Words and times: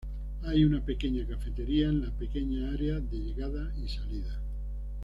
Hay 0.41 0.63
una 0.65 0.83
pequeña 0.83 1.27
cafetería 1.27 1.87
en 1.89 2.01
la 2.01 2.09
pequeña 2.09 2.71
área 2.71 2.99
de 2.99 3.19
llegadas 3.19 3.77
y 3.77 3.87
salidas. 3.87 4.39